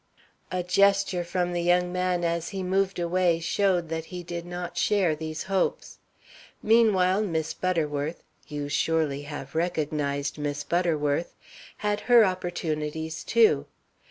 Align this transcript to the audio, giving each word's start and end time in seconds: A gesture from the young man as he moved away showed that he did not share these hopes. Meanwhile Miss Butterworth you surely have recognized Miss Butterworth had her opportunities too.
A 0.51 0.63
gesture 0.63 1.23
from 1.23 1.53
the 1.53 1.61
young 1.61 1.93
man 1.93 2.23
as 2.23 2.49
he 2.49 2.63
moved 2.63 2.97
away 2.97 3.39
showed 3.39 3.89
that 3.89 4.05
he 4.05 4.23
did 4.23 4.47
not 4.47 4.75
share 4.75 5.15
these 5.15 5.43
hopes. 5.43 5.99
Meanwhile 6.63 7.21
Miss 7.21 7.53
Butterworth 7.53 8.23
you 8.47 8.67
surely 8.67 9.21
have 9.29 9.53
recognized 9.53 10.39
Miss 10.39 10.63
Butterworth 10.63 11.35
had 11.85 11.99
her 12.09 12.25
opportunities 12.25 13.23
too. 13.23 13.67